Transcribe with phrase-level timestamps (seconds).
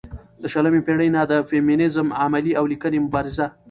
[0.41, 3.47] له شلمې پېړۍ نه د فيمينزم عملي او ليکنۍ مبارزه